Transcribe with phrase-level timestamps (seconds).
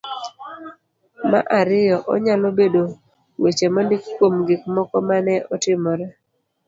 [1.29, 2.83] ma ariyo .Onyalo bedo
[3.41, 6.05] weche mondiki kuom gik moko ma ne otimore.